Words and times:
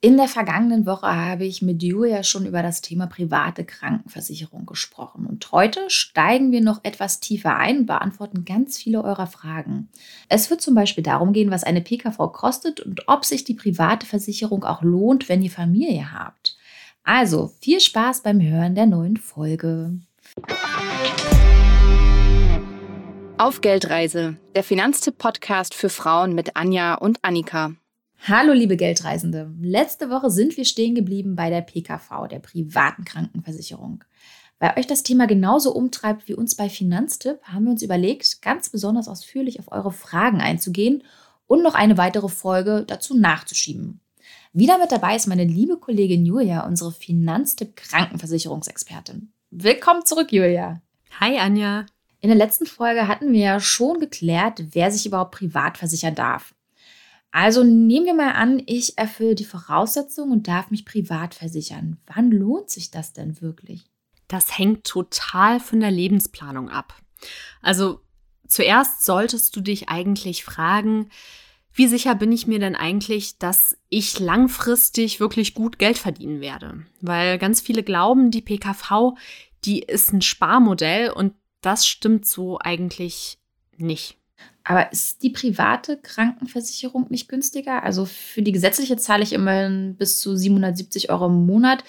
In 0.00 0.16
der 0.16 0.28
vergangenen 0.28 0.86
Woche 0.86 1.08
habe 1.08 1.44
ich 1.44 1.60
mit 1.60 1.82
Julia 1.82 2.22
schon 2.22 2.46
über 2.46 2.62
das 2.62 2.82
Thema 2.82 3.08
private 3.08 3.64
Krankenversicherung 3.64 4.64
gesprochen. 4.64 5.26
Und 5.26 5.50
heute 5.50 5.90
steigen 5.90 6.52
wir 6.52 6.60
noch 6.60 6.84
etwas 6.84 7.18
tiefer 7.18 7.56
ein 7.56 7.78
und 7.78 7.86
beantworten 7.86 8.44
ganz 8.44 8.78
viele 8.78 9.02
eurer 9.02 9.26
Fragen. 9.26 9.88
Es 10.28 10.50
wird 10.50 10.60
zum 10.60 10.76
Beispiel 10.76 11.02
darum 11.02 11.32
gehen, 11.32 11.50
was 11.50 11.64
eine 11.64 11.80
PKV 11.80 12.16
kostet 12.32 12.78
und 12.78 13.08
ob 13.08 13.24
sich 13.24 13.42
die 13.42 13.54
private 13.54 14.06
Versicherung 14.06 14.62
auch 14.62 14.82
lohnt, 14.82 15.28
wenn 15.28 15.42
ihr 15.42 15.50
Familie 15.50 16.12
habt. 16.12 16.56
Also 17.02 17.50
viel 17.60 17.80
Spaß 17.80 18.22
beim 18.22 18.40
Hören 18.40 18.76
der 18.76 18.86
neuen 18.86 19.16
Folge. 19.16 19.98
Auf 23.36 23.60
Geldreise, 23.62 24.36
der 24.54 24.62
Finanztipp-Podcast 24.62 25.74
für 25.74 25.88
Frauen 25.88 26.36
mit 26.36 26.54
Anja 26.54 26.94
und 26.94 27.18
Annika. 27.22 27.72
Hallo 28.26 28.52
liebe 28.52 28.76
Geldreisende. 28.76 29.50
Letzte 29.60 30.10
Woche 30.10 30.30
sind 30.30 30.56
wir 30.56 30.64
stehen 30.64 30.94
geblieben 30.94 31.34
bei 31.34 31.48
der 31.48 31.62
PKV, 31.62 32.26
der 32.28 32.40
privaten 32.40 33.04
Krankenversicherung. 33.04 34.04
Weil 34.58 34.74
euch 34.76 34.86
das 34.86 35.02
Thema 35.02 35.26
genauso 35.26 35.72
umtreibt 35.72 36.28
wie 36.28 36.34
uns 36.34 36.54
bei 36.54 36.68
Finanztipp, 36.68 37.40
haben 37.44 37.64
wir 37.64 37.70
uns 37.70 37.82
überlegt, 37.82 38.42
ganz 38.42 38.68
besonders 38.68 39.08
ausführlich 39.08 39.60
auf 39.60 39.70
eure 39.72 39.92
Fragen 39.92 40.40
einzugehen 40.40 41.04
und 41.46 41.62
noch 41.62 41.74
eine 41.74 41.96
weitere 41.96 42.28
Folge 42.28 42.84
dazu 42.86 43.16
nachzuschieben. 43.16 44.00
Wieder 44.52 44.78
mit 44.78 44.92
dabei 44.92 45.16
ist 45.16 45.28
meine 45.28 45.44
liebe 45.44 45.78
Kollegin 45.78 46.26
Julia, 46.26 46.66
unsere 46.66 46.92
Finanztipp 46.92 47.76
Krankenversicherungsexpertin. 47.76 49.32
Willkommen 49.50 50.04
zurück, 50.04 50.32
Julia. 50.32 50.82
Hi, 51.20 51.38
Anja. 51.38 51.86
In 52.20 52.28
der 52.28 52.36
letzten 52.36 52.66
Folge 52.66 53.06
hatten 53.06 53.32
wir 53.32 53.40
ja 53.40 53.60
schon 53.60 54.00
geklärt, 54.00 54.64
wer 54.72 54.90
sich 54.90 55.06
überhaupt 55.06 55.36
privat 55.36 55.78
versichern 55.78 56.16
darf. 56.16 56.52
Also 57.30 57.62
nehmen 57.62 58.06
wir 58.06 58.14
mal 58.14 58.32
an, 58.32 58.62
ich 58.66 58.96
erfülle 58.96 59.34
die 59.34 59.44
Voraussetzungen 59.44 60.32
und 60.32 60.48
darf 60.48 60.70
mich 60.70 60.84
privat 60.84 61.34
versichern. 61.34 61.98
Wann 62.06 62.30
lohnt 62.30 62.70
sich 62.70 62.90
das 62.90 63.12
denn 63.12 63.40
wirklich? 63.40 63.84
Das 64.28 64.58
hängt 64.58 64.84
total 64.84 65.60
von 65.60 65.80
der 65.80 65.90
Lebensplanung 65.90 66.68
ab. 66.68 66.94
Also 67.62 68.00
zuerst 68.46 69.04
solltest 69.04 69.54
du 69.56 69.60
dich 69.60 69.88
eigentlich 69.88 70.44
fragen, 70.44 71.10
wie 71.72 71.86
sicher 71.86 72.14
bin 72.14 72.32
ich 72.32 72.46
mir 72.46 72.58
denn 72.58 72.74
eigentlich, 72.74 73.38
dass 73.38 73.76
ich 73.88 74.18
langfristig 74.18 75.20
wirklich 75.20 75.54
gut 75.54 75.78
Geld 75.78 75.96
verdienen 75.96 76.40
werde? 76.40 76.84
Weil 77.00 77.38
ganz 77.38 77.60
viele 77.60 77.84
glauben, 77.84 78.30
die 78.30 78.42
PKV, 78.42 79.14
die 79.64 79.80
ist 79.80 80.12
ein 80.12 80.22
Sparmodell 80.22 81.10
und 81.10 81.34
das 81.60 81.86
stimmt 81.86 82.26
so 82.26 82.58
eigentlich 82.58 83.38
nicht. 83.76 84.16
Aber 84.68 84.92
ist 84.92 85.22
die 85.22 85.30
private 85.30 85.96
Krankenversicherung 85.96 87.06
nicht 87.08 87.30
günstiger? 87.30 87.82
Also 87.84 88.04
für 88.04 88.42
die 88.42 88.52
gesetzliche 88.52 88.98
zahle 88.98 89.22
ich 89.22 89.32
immerhin 89.32 89.96
bis 89.96 90.18
zu 90.18 90.36
770 90.36 91.08
Euro 91.08 91.28
im 91.28 91.46
Monat, 91.46 91.84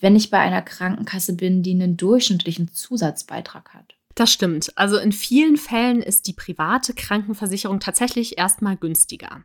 wenn 0.00 0.16
ich 0.16 0.30
bei 0.30 0.40
einer 0.40 0.60
Krankenkasse 0.60 1.36
bin, 1.36 1.62
die 1.62 1.70
einen 1.70 1.96
durchschnittlichen 1.96 2.72
Zusatzbeitrag 2.72 3.72
hat. 3.72 3.94
Das 4.16 4.32
stimmt. 4.32 4.76
Also 4.76 4.98
in 4.98 5.12
vielen 5.12 5.56
Fällen 5.56 6.02
ist 6.02 6.26
die 6.26 6.32
private 6.32 6.92
Krankenversicherung 6.92 7.78
tatsächlich 7.78 8.36
erstmal 8.36 8.76
günstiger. 8.76 9.44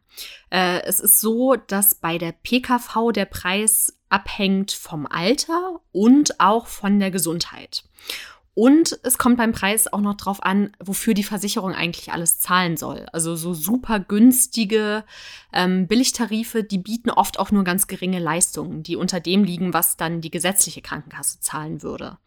Äh, 0.49 0.81
es 0.81 0.99
ist 0.99 1.21
so, 1.21 1.57
dass 1.67 1.93
bei 1.93 2.17
der 2.17 2.31
PKV 2.31 3.11
der 3.13 3.25
Preis 3.25 3.99
abhängt 4.09 4.71
vom 4.71 5.05
Alter 5.05 5.79
und 5.91 6.39
auch 6.39 6.65
von 6.65 6.99
der 6.99 7.11
Gesundheit. 7.11 7.83
Und 8.59 8.99
es 9.03 9.17
kommt 9.17 9.37
beim 9.37 9.53
Preis 9.53 9.87
auch 9.87 10.01
noch 10.01 10.15
drauf 10.15 10.43
an, 10.43 10.73
wofür 10.83 11.13
die 11.13 11.23
Versicherung 11.23 11.71
eigentlich 11.73 12.11
alles 12.11 12.39
zahlen 12.39 12.75
soll. 12.75 13.05
Also 13.13 13.37
so 13.37 13.53
super 13.53 14.01
günstige 14.01 15.05
ähm, 15.53 15.87
Billigtarife, 15.87 16.65
die 16.65 16.77
bieten 16.77 17.09
oft 17.09 17.39
auch 17.39 17.51
nur 17.51 17.63
ganz 17.63 17.87
geringe 17.87 18.19
Leistungen, 18.19 18.83
die 18.83 18.97
unter 18.97 19.21
dem 19.21 19.45
liegen, 19.45 19.73
was 19.73 19.95
dann 19.95 20.19
die 20.19 20.29
gesetzliche 20.29 20.81
Krankenkasse 20.81 21.39
zahlen 21.39 21.83
würde. 21.83 22.17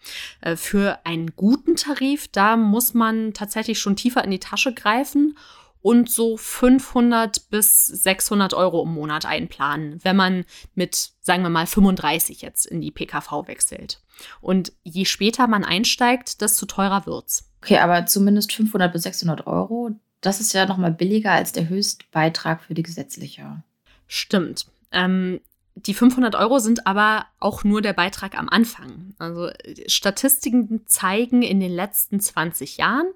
Äh, 0.41 0.57
für 0.57 1.01
einen 1.05 1.37
guten 1.37 1.77
Tarif, 1.77 2.29
da 2.29 2.57
muss 2.57 2.95
man 2.95 3.35
tatsächlich 3.35 3.79
schon 3.79 3.97
tiefer 3.97 4.25
in 4.25 4.31
die 4.31 4.41
Tasche 4.41 4.73
greifen 4.73 5.37
und 5.83 6.09
so 6.09 6.37
500 6.37 7.51
bis 7.51 7.87
600 7.87 8.55
Euro 8.55 8.85
im 8.85 8.95
Monat 8.95 9.27
einplanen, 9.27 9.99
wenn 10.03 10.17
man 10.17 10.45
mit, 10.75 11.11
sagen 11.21 11.43
wir 11.43 11.51
mal, 11.51 11.67
35 11.67 12.41
jetzt 12.41 12.67
in 12.67 12.81
die 12.81 12.93
PKV 12.93 13.49
wechselt. 13.49 14.01
Und 14.41 14.73
je 14.85 15.05
später 15.05 15.49
man 15.49 15.65
einsteigt, 15.65 16.41
desto 16.41 16.67
teurer 16.67 17.05
wird's. 17.07 17.51
Okay, 17.63 17.79
aber 17.79 18.07
zumindest 18.07 18.53
500 18.53 18.93
bis 18.93 19.03
600 19.03 19.47
Euro, 19.47 19.91
das 20.21 20.41
ist 20.41 20.53
ja 20.53 20.67
nochmal 20.67 20.93
billiger 20.93 21.33
als 21.33 21.53
der 21.53 21.69
Höchstbeitrag 21.69 22.63
für 22.63 22.75
die 22.75 22.83
gesetzliche. 22.83 23.63
Stimmt. 24.07 24.67
Ähm, 24.93 25.41
die 25.75 25.95
500 25.95 26.35
Euro 26.35 26.59
sind 26.59 26.87
aber 26.87 27.27
auch 27.41 27.65
nur 27.65 27.81
der 27.81 27.95
Beitrag 27.95 28.39
am 28.39 28.49
Anfang. 28.49 29.15
Also 29.19 29.51
Statistiken 29.87 30.87
zeigen 30.87 31.43
in 31.43 31.61
den 31.61 31.73
letzten 31.73 32.21
20 32.21 32.77
Jahren, 32.77 33.07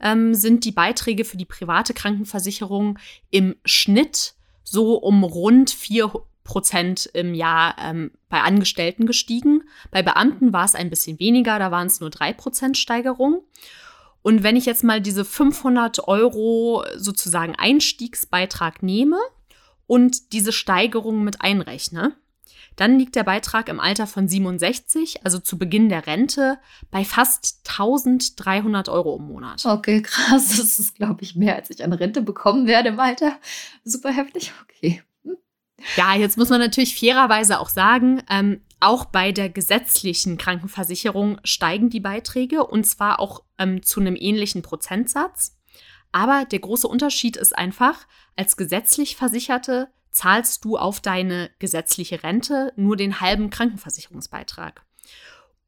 ähm, 0.00 0.34
sind 0.34 0.64
die 0.64 0.72
Beiträge 0.72 1.24
für 1.24 1.36
die 1.36 1.44
private 1.44 1.94
Krankenversicherung 1.94 2.98
im 3.30 3.56
Schnitt 3.64 4.34
so 4.62 4.96
um 4.96 5.24
rund 5.24 5.70
4 5.70 6.12
Prozent 6.44 7.06
im 7.12 7.34
Jahr 7.34 7.76
ähm, 7.78 8.12
bei 8.28 8.40
Angestellten 8.40 9.06
gestiegen. 9.06 9.64
Bei 9.90 10.02
Beamten 10.02 10.52
war 10.52 10.64
es 10.64 10.74
ein 10.74 10.90
bisschen 10.90 11.18
weniger, 11.18 11.58
da 11.58 11.70
waren 11.70 11.88
es 11.88 12.00
nur 12.00 12.10
3 12.10 12.32
Prozent 12.34 12.78
Steigerung. 12.78 13.42
Und 14.22 14.42
wenn 14.42 14.56
ich 14.56 14.66
jetzt 14.66 14.82
mal 14.82 15.00
diese 15.00 15.24
500 15.24 16.08
Euro 16.08 16.84
sozusagen 16.96 17.54
Einstiegsbeitrag 17.56 18.82
nehme 18.82 19.18
und 19.86 20.32
diese 20.32 20.52
Steigerung 20.52 21.22
mit 21.22 21.42
einrechne, 21.42 22.16
dann 22.76 22.98
liegt 22.98 23.16
der 23.16 23.24
Beitrag 23.24 23.68
im 23.68 23.80
Alter 23.80 24.06
von 24.06 24.28
67, 24.28 25.24
also 25.24 25.38
zu 25.38 25.58
Beginn 25.58 25.88
der 25.88 26.06
Rente, 26.06 26.58
bei 26.90 27.04
fast 27.04 27.62
1300 27.68 28.88
Euro 28.88 29.16
im 29.16 29.26
Monat. 29.26 29.64
Okay, 29.64 30.02
krass. 30.02 30.56
Das 30.56 30.78
ist, 30.78 30.94
glaube 30.94 31.22
ich, 31.22 31.34
mehr, 31.36 31.56
als 31.56 31.70
ich 31.70 31.82
an 31.82 31.92
Rente 31.92 32.22
bekommen 32.22 32.66
werde 32.66 32.90
im 32.90 33.00
Alter. 33.00 33.38
Super 33.84 34.12
heftig. 34.12 34.52
Okay. 34.64 35.02
Ja, 35.96 36.14
jetzt 36.14 36.38
muss 36.38 36.48
man 36.48 36.60
natürlich 36.60 36.98
fairerweise 36.98 37.60
auch 37.60 37.68
sagen, 37.68 38.22
ähm, 38.30 38.60
auch 38.80 39.06
bei 39.06 39.32
der 39.32 39.48
gesetzlichen 39.48 40.36
Krankenversicherung 40.36 41.38
steigen 41.44 41.90
die 41.90 42.00
Beiträge 42.00 42.64
und 42.66 42.84
zwar 42.84 43.20
auch 43.20 43.42
ähm, 43.58 43.82
zu 43.82 44.00
einem 44.00 44.16
ähnlichen 44.16 44.62
Prozentsatz. 44.62 45.56
Aber 46.12 46.44
der 46.44 46.60
große 46.60 46.88
Unterschied 46.88 47.36
ist 47.36 47.56
einfach, 47.56 48.06
als 48.36 48.56
gesetzlich 48.56 49.16
Versicherte 49.16 49.88
zahlst 50.16 50.64
du 50.64 50.78
auf 50.78 51.00
deine 51.00 51.50
gesetzliche 51.58 52.22
Rente 52.22 52.72
nur 52.76 52.96
den 52.96 53.20
halben 53.20 53.50
Krankenversicherungsbeitrag. 53.50 54.82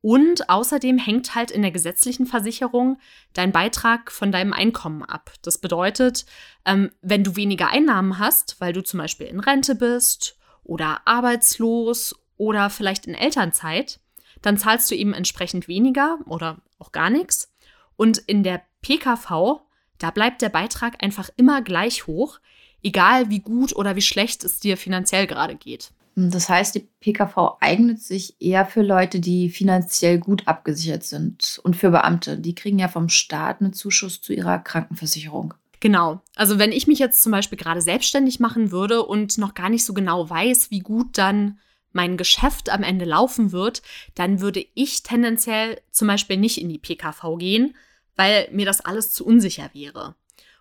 Und 0.01 0.49
außerdem 0.49 0.97
hängt 0.97 1.35
halt 1.35 1.51
in 1.51 1.61
der 1.61 1.71
gesetzlichen 1.71 2.25
Versicherung 2.25 2.99
dein 3.35 3.53
Beitrag 3.53 4.11
von 4.11 4.33
deinem 4.33 4.55
Einkommen 4.55 5.03
ab. 5.03 5.33
Das 5.43 5.59
bedeutet, 5.59 6.25
ähm, 6.65 6.91
wenn 7.03 7.25
du 7.25 7.37
weniger 7.37 7.69
Einnahmen 7.69 8.19
hast, 8.19 8.59
weil 8.59 8.73
du 8.73 8.83
zum 8.83 8.99
Beispiel 8.99 9.27
in 9.27 9.41
Rente 9.41 9.75
bist 9.75 10.39
oder 10.65 11.03
arbeitslos 11.05 12.15
oder 12.39 12.71
vielleicht 12.71 13.07
in 13.07 13.15
Elternzeit, 13.15 14.01
dann 14.41 14.57
zahlst 14.57 14.91
du 14.91 14.95
eben 14.95 15.13
entsprechend 15.13 15.69
weniger 15.69 16.19
oder 16.27 16.63
auch 16.79 16.93
gar 16.93 17.11
nichts. 17.11 17.53
Und 17.97 18.17
in 18.19 18.45
der 18.45 18.63
PKV, 18.81 19.61
da 19.99 20.11
bleibt 20.11 20.41
der 20.41 20.49
Beitrag 20.49 21.03
einfach 21.03 21.29
immer 21.37 21.61
gleich 21.61 22.07
hoch, 22.07 22.39
egal 22.83 23.31
wie 23.31 23.41
gut 23.41 23.75
oder 23.75 23.97
wie 23.97 24.03
schlecht 24.03 24.45
es 24.45 24.61
dir 24.61 24.77
finanziell 24.77 25.27
gerade 25.27 25.57
geht. 25.57 25.91
Das 26.27 26.49
heißt, 26.49 26.75
die 26.75 26.89
PKV 27.01 27.59
eignet 27.61 28.03
sich 28.03 28.35
eher 28.41 28.67
für 28.67 28.83
Leute, 28.83 29.21
die 29.21 29.51
finanziell 29.51 30.19
gut 30.19 30.49
abgesichert 30.49 31.05
sind 31.05 31.61
und 31.63 31.77
für 31.77 31.91
Beamte. 31.91 32.39
Die 32.39 32.57
kriegen 32.57 32.81
ja 32.81 32.89
vom 32.89 33.09
Staat 33.09 33.61
einen 33.61 33.73
Zuschuss 33.73 34.21
zu 34.21 34.33
ihrer 34.33 34.59
Krankenversicherung. 34.59 35.55
Genau. 35.79 36.21
Also 36.35 36.59
wenn 36.59 36.73
ich 36.73 36.89
mich 36.89 36.99
jetzt 36.99 37.23
zum 37.23 37.31
Beispiel 37.31 37.57
gerade 37.57 37.81
selbstständig 37.81 38.41
machen 38.41 38.73
würde 38.73 39.05
und 39.05 39.39
noch 39.39 39.55
gar 39.55 39.69
nicht 39.69 39.85
so 39.85 39.95
genau 39.95 40.29
weiß, 40.29 40.73
wie 40.73 40.81
gut 40.81 41.17
dann 41.19 41.61
mein 41.93 42.17
Geschäft 42.17 42.71
am 42.71 42.83
Ende 42.83 43.05
laufen 43.05 43.53
wird, 43.53 43.83
dann 44.17 44.41
würde 44.41 44.67
ich 44.75 45.05
tendenziell 45.05 45.81
zum 45.93 46.09
Beispiel 46.09 46.37
nicht 46.37 46.61
in 46.61 46.69
die 46.69 46.79
PKV 46.79 47.39
gehen, 47.39 47.77
weil 48.17 48.49
mir 48.51 48.67
das 48.67 48.81
alles 48.81 49.13
zu 49.13 49.25
unsicher 49.25 49.71
wäre. 49.73 50.17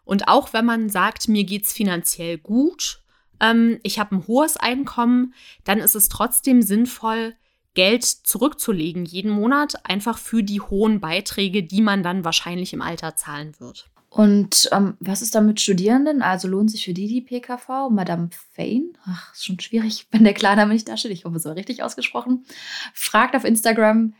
Und 0.07 0.29
auch 0.29 0.53
wenn 0.53 0.63
man 0.63 0.89
sagt, 0.89 1.27
mir 1.27 1.43
geht 1.43 1.65
es 1.65 1.73
finanziell 1.73 2.37
gut, 2.37 3.01
ähm, 3.41 3.77
ich 3.83 3.99
habe 3.99 4.15
ein 4.15 4.25
hohes 4.25 4.55
Einkommen, 4.55 5.33
dann 5.65 5.79
ist 5.79 5.95
es 5.95 6.07
trotzdem 6.07 6.61
sinnvoll, 6.61 7.35
Geld 7.73 8.05
zurückzulegen 8.05 9.05
jeden 9.05 9.29
Monat, 9.29 9.85
einfach 9.85 10.17
für 10.17 10.43
die 10.43 10.61
hohen 10.61 11.01
Beiträge, 11.01 11.61
die 11.61 11.81
man 11.81 12.03
dann 12.03 12.23
wahrscheinlich 12.23 12.71
im 12.71 12.81
Alter 12.81 13.17
zahlen 13.17 13.53
wird. 13.59 13.89
Und 14.09 14.69
ähm, 14.71 14.95
was 15.01 15.21
ist 15.21 15.35
da 15.35 15.41
mit 15.41 15.59
Studierenden? 15.59 16.21
Also 16.21 16.47
lohnt 16.47 16.71
sich 16.71 16.85
für 16.85 16.93
die 16.93 17.07
die 17.07 17.21
PKV? 17.21 17.89
Madame 17.91 18.29
Fain? 18.53 18.97
Ach, 19.05 19.33
ist 19.33 19.45
schon 19.45 19.59
schwierig, 19.59 20.07
wenn 20.11 20.23
der 20.23 20.33
Klarname 20.33 20.73
nicht 20.73 20.87
da 20.87 20.95
steht. 20.95 21.11
Ich 21.11 21.25
hoffe, 21.25 21.35
es 21.35 21.45
war 21.45 21.55
richtig 21.55 21.83
ausgesprochen. 21.83 22.45
Fragt 22.93 23.35
auf 23.35 23.43
Instagram, 23.43 24.13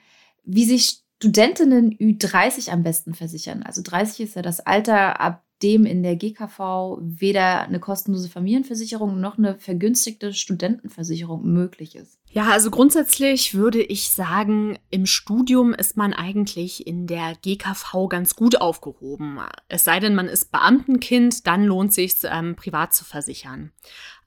wie 0.44 0.66
sich 0.66 1.00
Studentinnen 1.16 1.98
Ü30 1.98 2.69
am 2.72 2.84
besten 2.84 3.16
versichern. 3.16 3.63
Also 3.63 3.81
30 3.81 4.19
ist 4.19 4.36
ja 4.36 4.42
das 4.42 4.60
Alter, 4.60 5.19
ab 5.22 5.46
dem 5.63 5.86
in 5.86 6.04
der 6.04 6.15
GKV 6.15 7.00
weder 7.00 7.62
eine 7.62 7.80
kostenlose 7.80 8.30
Familienversicherung 8.30 9.19
noch 9.19 9.38
eine 9.38 9.57
vergünstigte 9.57 10.33
Studentenversicherung 10.33 11.45
möglich 11.45 11.95
ist? 11.95 12.19
Ja, 12.30 12.50
also 12.50 12.69
grundsätzlich 12.69 13.56
würde 13.56 13.81
ich 13.81 14.09
sagen, 14.12 14.77
im 14.92 15.06
Studium 15.06 15.74
ist 15.74 15.98
man 15.98 16.13
eigentlich 16.13 16.86
in 16.86 17.07
der 17.07 17.36
GKV 17.42 18.09
ganz 18.09 18.36
gut 18.36 18.62
aufgehoben. 18.62 19.39
Es 19.69 19.83
sei 19.86 20.00
denn, 20.00 20.13
man 20.13 20.27
ist 20.27 20.51
Beamtenkind, 20.51 21.48
dann 21.48 21.63
lohnt 21.63 21.94
sich 21.94 22.18
ähm, 22.24 22.56
privat 22.56 22.94
zu 22.94 23.06
versichern. 23.06 23.71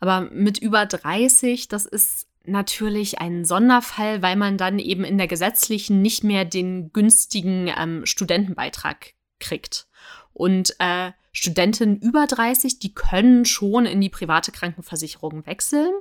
Aber 0.01 0.23
mit 0.23 0.59
über 0.59 0.87
30, 0.87 1.69
das 1.69 1.87
ist 1.87 2.27
natürlich 2.45 3.21
ein 3.21 3.45
Sonderfall, 3.45 4.23
weil 4.23 4.37
man 4.37 4.57
dann 4.57 4.79
eben 4.79 5.05
in 5.05 5.19
der 5.19 5.29
gesetzlichen 5.29 6.03
nicht 6.03 6.25
mehr 6.25 6.45
den 6.45 6.93
günstigen 6.93 7.71
ähm, 7.77 8.07
Studentenbeitrag 8.07 9.13
kriegt. 9.39 9.87
Und 10.33 10.75
äh, 10.79 11.13
Studentinnen 11.33 11.99
über 11.99 12.27
30, 12.27 12.79
die 12.79 12.95
können 12.95 13.45
schon 13.45 13.87
in 13.87 14.01
die 14.01 14.09
private 14.09 14.53
Krankenversicherung 14.53 15.47
wechseln. 15.47 15.93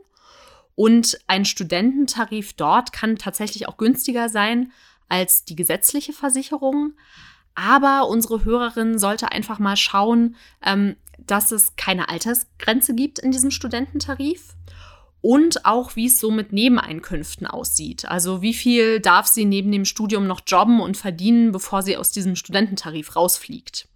Und 0.75 1.19
ein 1.27 1.45
Studententarif 1.45 2.53
dort 2.53 2.93
kann 2.93 3.17
tatsächlich 3.17 3.67
auch 3.67 3.77
günstiger 3.77 4.29
sein 4.29 4.71
als 5.09 5.43
die 5.43 5.55
gesetzliche 5.55 6.13
Versicherung. 6.13 6.93
Aber 7.53 8.07
unsere 8.07 8.45
Hörerin 8.45 8.97
sollte 8.97 9.31
einfach 9.31 9.59
mal 9.59 9.75
schauen, 9.75 10.35
ähm, 10.65 10.95
dass 11.17 11.51
es 11.51 11.75
keine 11.75 12.07
Altersgrenze 12.07 12.95
gibt 12.95 13.19
in 13.19 13.31
diesem 13.31 13.51
Studententarif 13.51 14.55
und 15.21 15.65
auch, 15.65 15.97
wie 15.97 16.05
es 16.05 16.19
so 16.19 16.31
mit 16.31 16.53
Nebeneinkünften 16.53 17.45
aussieht. 17.45 18.05
Also 18.05 18.41
wie 18.41 18.53
viel 18.53 19.01
darf 19.01 19.27
sie 19.27 19.43
neben 19.43 19.71
dem 19.71 19.83
Studium 19.83 20.27
noch 20.27 20.41
jobben 20.47 20.79
und 20.79 20.95
verdienen, 20.95 21.51
bevor 21.51 21.81
sie 21.81 21.97
aus 21.97 22.11
diesem 22.11 22.37
Studententarif 22.37 23.17
rausfliegt. 23.17 23.88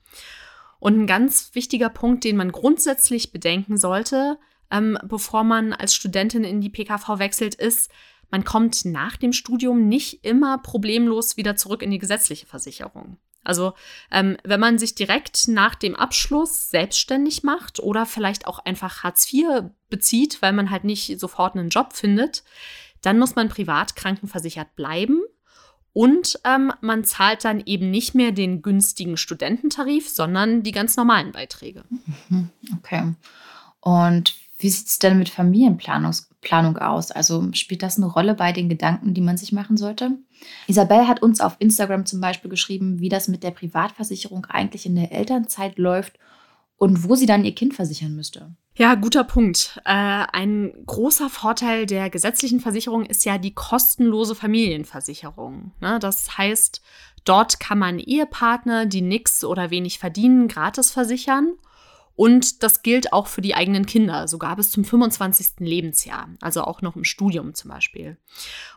Und 0.83 0.99
ein 0.99 1.07
ganz 1.07 1.51
wichtiger 1.53 1.87
Punkt, 1.87 2.25
den 2.25 2.35
man 2.35 2.51
grundsätzlich 2.51 3.31
bedenken 3.31 3.77
sollte, 3.77 4.37
ähm, 4.69 4.97
bevor 5.01 5.45
man 5.45 5.71
als 5.71 5.95
Studentin 5.95 6.43
in 6.43 6.59
die 6.59 6.69
PKV 6.69 7.19
wechselt, 7.19 7.55
ist, 7.55 7.89
man 8.31 8.43
kommt 8.43 8.83
nach 8.83 9.15
dem 9.15 9.31
Studium 9.31 9.87
nicht 9.87 10.25
immer 10.25 10.57
problemlos 10.57 11.37
wieder 11.37 11.55
zurück 11.55 11.83
in 11.83 11.91
die 11.91 11.99
gesetzliche 11.99 12.47
Versicherung. 12.47 13.15
Also 13.45 13.75
ähm, 14.11 14.35
wenn 14.43 14.59
man 14.59 14.77
sich 14.77 14.93
direkt 14.93 15.47
nach 15.47 15.75
dem 15.75 15.95
Abschluss 15.95 16.69
selbstständig 16.69 17.43
macht 17.43 17.79
oder 17.79 18.05
vielleicht 18.05 18.45
auch 18.45 18.59
einfach 18.59 19.03
Hartz 19.03 19.31
IV 19.31 19.69
bezieht, 19.89 20.41
weil 20.41 20.51
man 20.51 20.69
halt 20.69 20.83
nicht 20.83 21.17
sofort 21.17 21.55
einen 21.55 21.69
Job 21.69 21.93
findet, 21.93 22.43
dann 23.01 23.19
muss 23.19 23.35
man 23.35 23.47
privat 23.47 23.95
krankenversichert 23.95 24.75
bleiben. 24.75 25.21
Und 25.93 26.39
ähm, 26.43 26.73
man 26.81 27.03
zahlt 27.03 27.45
dann 27.45 27.61
eben 27.65 27.91
nicht 27.91 28.15
mehr 28.15 28.31
den 28.31 28.63
günstigen 28.63 29.15
Studententarif, 29.15 30.09
sondern 30.09 30.63
die 30.63 30.71
ganz 30.71 30.97
normalen 30.97 31.31
Beiträge. 31.31 31.83
Mhm, 32.29 32.49
okay. 32.77 33.13
Und 33.79 34.35
wie 34.57 34.69
sieht 34.69 34.87
es 34.87 34.99
denn 34.99 35.19
mit 35.19 35.29
Familienplanung 35.29 36.77
aus? 36.77 37.11
Also 37.11 37.47
spielt 37.53 37.83
das 37.83 37.97
eine 37.97 38.07
Rolle 38.07 38.33
bei 38.33 38.51
den 38.51 38.69
Gedanken, 38.69 39.13
die 39.13 39.21
man 39.21 39.37
sich 39.37 39.51
machen 39.51 39.77
sollte? 39.77 40.17
Isabel 40.67 41.07
hat 41.07 41.21
uns 41.21 41.41
auf 41.41 41.57
Instagram 41.59 42.05
zum 42.05 42.21
Beispiel 42.21 42.49
geschrieben, 42.49 42.99
wie 42.99 43.09
das 43.09 43.27
mit 43.27 43.43
der 43.43 43.51
Privatversicherung 43.51 44.45
eigentlich 44.45 44.85
in 44.85 44.95
der 44.95 45.11
Elternzeit 45.11 45.77
läuft 45.77 46.17
und 46.77 47.07
wo 47.07 47.15
sie 47.15 47.25
dann 47.25 47.45
ihr 47.45 47.55
Kind 47.55 47.73
versichern 47.73 48.15
müsste. 48.15 48.55
Ja, 48.75 48.95
guter 48.95 49.23
Punkt. 49.23 49.79
Äh, 49.85 49.91
ein 50.31 50.73
großer 50.87 51.29
Vorteil 51.29 51.85
der 51.85 52.09
gesetzlichen 52.09 52.59
Versicherung 52.59 53.05
ist 53.05 53.23
ja 53.23 53.37
die 53.37 53.53
kostenlose 53.53 54.33
Familienversicherung. 54.33 55.73
Ne? 55.79 55.99
Das 55.99 56.39
heißt, 56.39 56.81
dort 57.23 57.59
kann 57.59 57.77
man 57.77 57.99
Ehepartner, 57.99 58.87
die 58.87 59.01
nichts 59.01 59.43
oder 59.45 59.69
wenig 59.69 59.99
verdienen, 59.99 60.47
gratis 60.47 60.89
versichern. 60.89 61.53
Und 62.15 62.63
das 62.63 62.81
gilt 62.81 63.13
auch 63.13 63.27
für 63.27 63.41
die 63.41 63.53
eigenen 63.53 63.85
Kinder, 63.85 64.27
sogar 64.27 64.55
bis 64.55 64.71
zum 64.71 64.85
25. 64.85 65.59
Lebensjahr, 65.59 66.29
also 66.41 66.63
auch 66.63 66.81
noch 66.81 66.95
im 66.95 67.03
Studium 67.03 67.53
zum 67.53 67.71
Beispiel. 67.71 68.17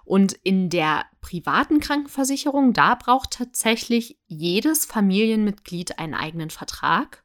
Und 0.04 0.34
in 0.42 0.68
der 0.68 1.04
privaten 1.22 1.80
Krankenversicherung, 1.80 2.74
da 2.74 2.94
braucht 2.94 3.32
tatsächlich 3.32 4.18
jedes 4.26 4.84
Familienmitglied 4.84 5.98
einen 5.98 6.14
eigenen 6.14 6.50
Vertrag 6.50 7.24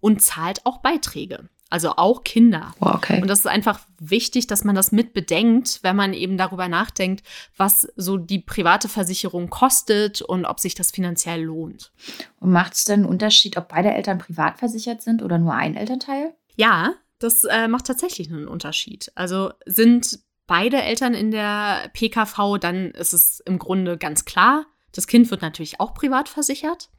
und 0.00 0.22
zahlt 0.22 0.64
auch 0.64 0.78
Beiträge 0.78 1.48
also 1.70 1.92
auch 1.96 2.24
Kinder. 2.24 2.74
Oh, 2.80 2.88
okay. 2.88 3.22
Und 3.22 3.28
das 3.28 3.40
ist 3.40 3.46
einfach 3.46 3.80
wichtig, 3.98 4.48
dass 4.48 4.64
man 4.64 4.74
das 4.74 4.90
mit 4.90 5.14
bedenkt, 5.14 5.78
wenn 5.82 5.96
man 5.96 6.12
eben 6.12 6.36
darüber 6.36 6.68
nachdenkt, 6.68 7.24
was 7.56 7.88
so 7.96 8.18
die 8.18 8.40
private 8.40 8.88
Versicherung 8.88 9.48
kostet 9.48 10.20
und 10.20 10.44
ob 10.44 10.58
sich 10.58 10.74
das 10.74 10.90
finanziell 10.90 11.42
lohnt. 11.42 11.92
Und 12.40 12.50
macht 12.50 12.74
es 12.74 12.84
denn 12.84 13.00
einen 13.00 13.08
Unterschied, 13.08 13.56
ob 13.56 13.68
beide 13.68 13.92
Eltern 13.92 14.18
privat 14.18 14.58
versichert 14.58 15.00
sind 15.00 15.22
oder 15.22 15.38
nur 15.38 15.54
ein 15.54 15.76
Elternteil? 15.76 16.34
Ja, 16.56 16.94
das 17.20 17.44
äh, 17.44 17.68
macht 17.68 17.86
tatsächlich 17.86 18.30
einen 18.30 18.48
Unterschied. 18.48 19.12
Also 19.14 19.52
sind 19.64 20.18
beide 20.48 20.82
Eltern 20.82 21.14
in 21.14 21.30
der 21.30 21.88
PKV, 21.92 22.58
dann 22.60 22.90
ist 22.90 23.12
es 23.12 23.38
im 23.40 23.60
Grunde 23.60 23.96
ganz 23.96 24.24
klar, 24.24 24.66
das 24.92 25.06
Kind 25.06 25.30
wird 25.30 25.42
natürlich 25.42 25.78
auch 25.78 25.94
privat 25.94 26.28
versichert. 26.28 26.90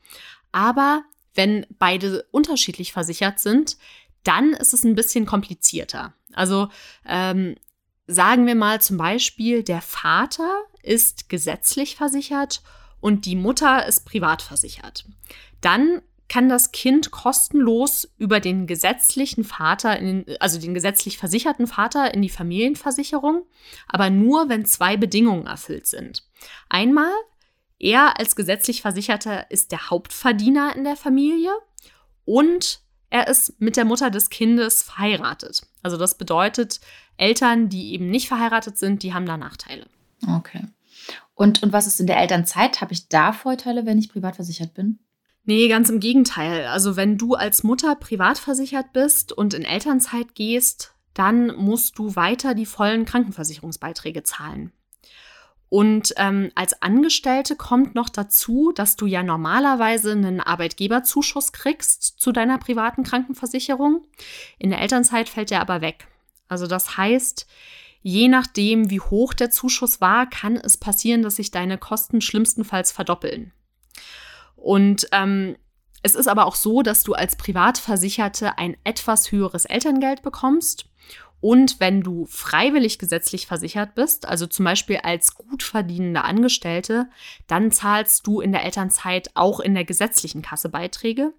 Aber 0.54 1.04
wenn 1.34 1.66
beide 1.78 2.26
unterschiedlich 2.32 2.94
versichert 2.94 3.40
sind, 3.40 3.78
dann 4.24 4.54
ist 4.54 4.74
es 4.74 4.84
ein 4.84 4.96
bisschen 4.96 5.26
komplizierter. 5.26 6.14
Also 6.34 6.70
ähm, 7.06 7.56
sagen 8.08 8.46
wir 8.46 8.56
mal 8.56 8.82
zum 8.82 8.98
Beispiel, 8.98 9.64
der 9.64 9.82
Vater 9.82 10.64
ist 10.84 11.30
gesetzlich 11.30 11.96
versichert 11.96 12.62
und 13.00 13.26
die 13.26 13.36
Mutter 13.36 13.86
ist 13.86 14.06
privat 14.06 14.42
versichert. 14.42 15.06
Dann 15.62 16.02
kann 16.32 16.48
das 16.48 16.72
Kind 16.72 17.12
kostenlos 17.12 18.10
über 18.18 18.40
den 18.40 18.66
gesetzlichen 18.66 19.44
Vater, 19.44 19.98
den, 19.98 20.26
also 20.40 20.62
den 20.62 20.74
gesetzlich 20.74 21.18
versicherten 21.18 21.68
Vater 21.68 22.14
in 22.14 22.22
die 22.22 22.30
Familienversicherung, 22.30 23.44
aber 23.88 24.10
nur, 24.10 24.48
wenn 24.48 24.66
zwei 24.66 24.96
Bedingungen 24.96 25.46
erfüllt 25.46 25.88
sind. 25.88 26.24
Einmal, 26.70 27.12
er 27.80 28.18
als 28.18 28.38
gesetzlich 28.38 28.82
Versicherter 28.82 29.52
ist 29.52 29.74
der 29.74 29.90
Hauptverdiener 29.90 30.74
in 30.74 30.86
der 30.86 30.96
Familie 30.96 31.52
und 32.24 32.80
er 33.12 33.28
ist 33.28 33.62
mit 33.62 33.76
der 33.76 33.86
Mutter 33.86 34.10
des 34.10 34.30
Kindes 34.30 34.82
verheiratet. 34.82 35.62
Also 35.84 35.98
das 35.98 36.18
bedeutet, 36.18 36.80
Eltern, 37.18 37.70
die 37.70 37.94
eben 37.94 38.10
nicht 38.10 38.30
verheiratet 38.30 38.78
sind, 38.78 39.04
die 39.04 39.14
haben 39.14 39.26
da 39.26 39.38
Nachteile. 39.38 39.86
Okay. 40.28 40.66
Und, 41.36 41.62
und 41.62 41.74
was 41.74 41.88
ist 41.88 42.00
in 42.00 42.08
der 42.08 42.20
Elternzeit? 42.20 42.82
Habe 42.82 42.94
ich 42.94 43.10
da 43.10 43.34
Vorteile, 43.34 43.86
wenn 43.86 44.00
ich 44.00 44.10
privat 44.10 44.38
versichert 44.38 44.74
bin? 44.74 45.00
Nee, 45.44 45.68
ganz 45.68 45.90
im 45.90 46.00
Gegenteil. 46.00 46.68
Also 46.68 46.96
wenn 46.96 47.18
du 47.18 47.36
als 47.36 47.64
Mutter 47.64 47.96
privat 47.96 48.38
versichert 48.38 48.94
bist 48.94 49.34
und 49.34 49.54
in 49.54 49.64
Elternzeit 49.64 50.34
gehst, 50.34 50.94
dann 51.14 51.56
musst 51.58 51.98
du 51.98 52.16
weiter 52.16 52.54
die 52.54 52.66
vollen 52.66 53.04
Krankenversicherungsbeiträge 53.04 54.24
zahlen. 54.24 54.72
Und 55.72 56.14
ähm, 56.18 56.52
als 56.54 56.82
Angestellte 56.82 57.56
kommt 57.56 57.96
noch 57.96 58.10
dazu, 58.10 58.74
dass 58.76 58.98
du 58.98 59.06
ja 59.06 59.24
normalerweise 59.24 60.12
einen 60.12 60.42
Arbeitgeberzuschuss 60.42 61.54
kriegst 61.54 62.20
zu 62.20 62.34
deiner 62.34 62.58
privaten 62.58 63.04
Krankenversicherung. 63.04 64.06
In 64.60 64.72
der 64.72 64.82
Elternzeit 64.82 65.30
fällt 65.30 65.50
der 65.50 65.62
aber 65.62 65.80
weg. 65.80 66.10
Also 66.50 66.68
das 66.68 66.98
heißt, 66.98 67.48
je 68.02 68.28
nachdem, 68.28 68.90
wie 68.90 69.00
hoch 69.00 69.34
der 69.34 69.50
Zuschuss 69.50 70.02
war, 70.02 70.30
kann 70.30 70.58
es 70.58 70.76
passieren, 70.76 71.22
dass 71.22 71.38
sich 71.38 71.52
deine 71.52 71.78
Kosten 71.78 72.20
schlimmstenfalls 72.20 72.92
verdoppeln. 72.92 73.54
Und 74.58 75.08
ähm, 75.14 75.56
es 76.04 76.16
ist 76.16 76.28
aber 76.28 76.48
auch 76.48 76.56
so, 76.56 76.82
dass 76.82 77.04
du 77.04 77.14
als 77.14 77.38
Privatversicherte 77.38 78.58
ein 78.58 78.76
etwas 78.84 79.32
höheres 79.32 79.64
Elterngeld 79.64 80.22
bekommst 80.22 80.91
und 81.42 81.80
wenn 81.80 82.02
du 82.02 82.28
freiwillig 82.28 83.00
gesetzlich 83.00 83.48
versichert 83.48 83.96
bist, 83.96 84.28
also 84.28 84.46
zum 84.46 84.64
Beispiel 84.64 84.98
als 84.98 85.36
gut 85.36 85.64
verdienende 85.64 86.24
Angestellte, 86.24 87.10
dann 87.48 87.72
zahlst 87.72 88.26
du 88.28 88.42
in 88.42 88.52
der 88.52 88.64
Elternzeit 88.64 89.32
auch 89.34 89.60
in 89.60 89.74
der 89.74 89.84
gesetzlichen 89.84 90.44
Kasse 90.44 90.70
Beiträge, 90.70 91.34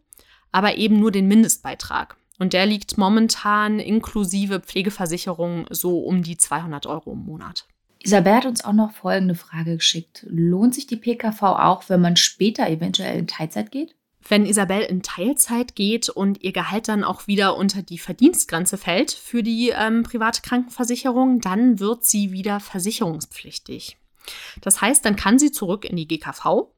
aber 0.51 0.77
eben 0.77 0.99
nur 0.99 1.13
den 1.13 1.29
Mindestbeitrag. 1.29 2.17
Und 2.41 2.53
der 2.53 2.67
liegt 2.67 2.99
momentan 2.99 3.79
inklusive 3.79 4.59
Pflegeversicherung 4.59 5.67
so 5.71 6.01
um 6.01 6.23
die 6.23 6.37
200 6.37 6.87
Euro 6.87 7.13
im 7.13 7.25
Monat. 7.25 7.67
Isabel 8.03 8.35
hat 8.35 8.47
uns 8.47 8.65
auch 8.65 8.73
noch 8.73 8.91
folgende 8.91 9.37
Frage 9.37 9.77
geschickt. 9.77 10.27
Lohnt 10.29 10.75
sich 10.75 10.89
die 10.89 10.97
PKV 10.97 11.43
auch, 11.43 11.89
wenn 11.89 12.01
man 12.01 12.17
später 12.17 12.69
eventuell 12.69 13.17
in 13.17 13.29
Teilzeit 13.29 13.71
geht? 13.71 13.95
Wenn 14.29 14.47
Isabel 14.47 14.83
in 14.83 15.03
Teilzeit 15.03 15.75
geht 15.75 16.09
und 16.09 16.43
ihr 16.43 16.53
Gehalt 16.53 16.89
dann 16.89 17.05
auch 17.05 17.27
wieder 17.27 17.57
unter 17.57 17.83
die 17.83 17.99
Verdienstgrenze 17.99 18.79
fällt 18.79 19.11
für 19.11 19.43
die 19.43 19.71
ähm, 19.71 20.03
private 20.03 20.43
Krankenversicherung, 20.43 21.41
dann 21.41 21.81
wird 21.81 22.05
sie 22.05 22.33
wieder 22.33 22.61
versicherungspflichtig. 22.61 23.97
Das 24.61 24.81
heißt, 24.81 25.05
dann 25.05 25.17
kann 25.17 25.39
sie 25.39 25.51
zurück 25.51 25.85
in 25.85 25.97
die 25.97 26.07
GKV. 26.07 26.69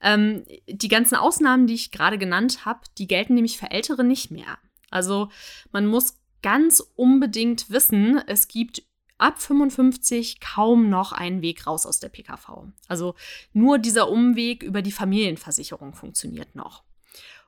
Ähm, 0.00 0.44
die 0.68 0.88
ganzen 0.88 1.16
Ausnahmen, 1.16 1.66
die 1.66 1.74
ich 1.74 1.90
gerade 1.90 2.18
genannt 2.18 2.64
habe, 2.64 2.80
die 2.98 3.06
gelten 3.06 3.34
nämlich 3.34 3.58
für 3.58 3.70
Ältere 3.70 4.04
nicht 4.04 4.30
mehr. 4.30 4.58
Also 4.90 5.28
man 5.72 5.86
muss 5.86 6.18
ganz 6.42 6.80
unbedingt 6.96 7.70
wissen, 7.70 8.20
es 8.26 8.48
gibt 8.48 8.82
ab 9.18 9.42
55 9.42 10.40
kaum 10.40 10.88
noch 10.88 11.12
einen 11.12 11.42
Weg 11.42 11.66
raus 11.66 11.84
aus 11.84 11.98
der 11.98 12.08
PKV. 12.08 12.68
Also 12.86 13.14
nur 13.52 13.78
dieser 13.78 14.08
Umweg 14.08 14.62
über 14.62 14.80
die 14.80 14.92
Familienversicherung 14.92 15.94
funktioniert 15.94 16.54
noch. 16.54 16.84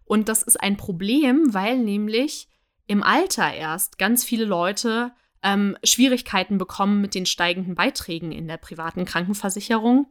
Und 0.05 0.29
das 0.29 0.43
ist 0.43 0.61
ein 0.61 0.77
Problem, 0.77 1.55
weil 1.55 1.79
nämlich 1.79 2.49
im 2.89 3.05
Alter 3.05 3.55
erst 3.55 3.99
ganz 3.99 4.25
viele 4.25 4.45
Leute 4.45 5.13
ähm, 5.43 5.77
Schwierigkeiten 5.85 6.59
bekommen 6.59 7.01
mit 7.01 7.15
den 7.15 7.27
steigenden 7.27 7.75
Beiträgen 7.75 8.33
in 8.33 8.49
der 8.49 8.57
privaten 8.57 9.05
Krankenversicherung. 9.05 10.07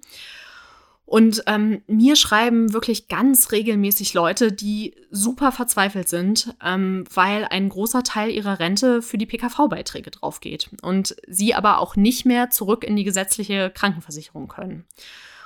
Und 1.09 1.41
ähm, 1.47 1.81
mir 1.87 2.15
schreiben 2.15 2.71
wirklich 2.71 3.07
ganz 3.07 3.51
regelmäßig 3.51 4.13
Leute, 4.13 4.51
die 4.51 4.93
super 5.09 5.51
verzweifelt 5.51 6.07
sind, 6.07 6.55
ähm, 6.63 7.03
weil 7.11 7.45
ein 7.45 7.67
großer 7.69 8.03
Teil 8.03 8.29
ihrer 8.29 8.59
Rente 8.59 9.01
für 9.01 9.17
die 9.17 9.25
PKV-Beiträge 9.25 10.11
draufgeht 10.11 10.69
und 10.83 11.15
sie 11.27 11.55
aber 11.55 11.79
auch 11.79 11.95
nicht 11.95 12.27
mehr 12.27 12.51
zurück 12.51 12.83
in 12.83 12.95
die 12.95 13.05
gesetzliche 13.05 13.71
Krankenversicherung 13.71 14.49
können. 14.49 14.85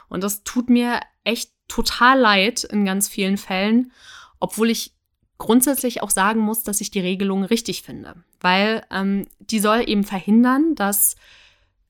Und 0.09 0.21
das 0.21 0.43
tut 0.43 0.69
mir 0.69 0.99
echt 1.23 1.51
total 1.69 2.19
leid 2.19 2.65
in 2.65 2.83
ganz 2.83 3.07
vielen 3.07 3.37
Fällen, 3.37 3.93
obwohl 4.41 4.69
ich 4.69 4.91
grundsätzlich 5.37 6.01
auch 6.01 6.09
sagen 6.09 6.39
muss, 6.39 6.63
dass 6.63 6.81
ich 6.81 6.91
die 6.91 6.99
Regelung 6.99 7.43
richtig 7.43 7.81
finde, 7.81 8.15
weil 8.39 8.83
ähm, 8.91 9.27
die 9.39 9.59
soll 9.59 9.83
eben 9.87 10.03
verhindern, 10.03 10.75
dass 10.75 11.15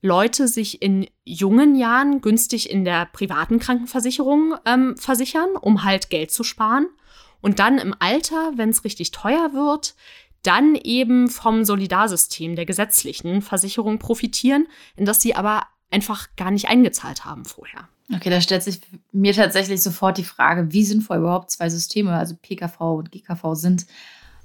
Leute 0.02 0.48
sich 0.48 0.82
in 0.82 1.06
jungen 1.24 1.76
Jahren 1.76 2.20
günstig 2.20 2.70
in 2.70 2.84
der 2.84 3.06
privaten 3.06 3.58
Krankenversicherung 3.58 4.54
ähm, 4.66 4.96
versichern, 4.98 5.50
um 5.58 5.82
halt 5.82 6.10
Geld 6.10 6.30
zu 6.30 6.44
sparen. 6.44 6.88
Und 7.40 7.58
dann 7.58 7.78
im 7.78 7.94
Alter, 7.98 8.52
wenn 8.56 8.70
es 8.70 8.84
richtig 8.84 9.12
teuer 9.12 9.52
wird, 9.54 9.94
dann 10.42 10.74
eben 10.74 11.28
vom 11.28 11.64
Solidarsystem 11.64 12.54
der 12.54 12.66
gesetzlichen 12.66 13.40
Versicherung 13.40 13.98
profitieren, 13.98 14.66
in 14.94 15.06
das 15.06 15.22
sie 15.22 15.34
aber 15.34 15.62
einfach 15.94 16.28
gar 16.36 16.50
nicht 16.50 16.68
eingezahlt 16.68 17.24
haben 17.24 17.44
vorher. 17.44 17.88
Okay, 18.12 18.28
da 18.28 18.40
stellt 18.40 18.62
sich 18.62 18.80
mir 19.12 19.32
tatsächlich 19.32 19.80
sofort 19.82 20.18
die 20.18 20.24
Frage, 20.24 20.72
wie 20.72 20.84
sinnvoll 20.84 21.18
überhaupt 21.18 21.50
zwei 21.50 21.70
Systeme, 21.70 22.12
also 22.12 22.34
PKV 22.36 22.80
und 22.80 23.12
GKV 23.12 23.54
sind. 23.54 23.86